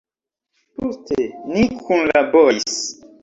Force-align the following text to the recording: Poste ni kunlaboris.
Poste 0.77 1.19
ni 1.51 1.63
kunlaboris. 1.83 2.75